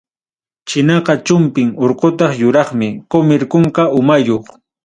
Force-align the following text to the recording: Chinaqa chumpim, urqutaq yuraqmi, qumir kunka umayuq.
Chinaqa 0.67 1.13
chumpim, 1.25 1.69
urqutaq 1.83 2.31
yuraqmi, 2.41 2.89
qumir 3.11 3.41
kunka 3.51 3.83
umayuq. 3.99 4.45